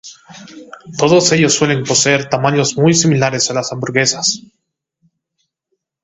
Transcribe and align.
Todos 0.97 1.31
ellos 1.31 1.53
suelen 1.53 1.83
poseer 1.83 2.27
tamaños 2.27 2.75
muy 2.75 2.95
similares 2.95 3.51
a 3.51 3.53
las 3.53 3.71
hamburguesas. 3.71 4.41